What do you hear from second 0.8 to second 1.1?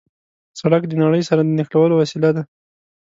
د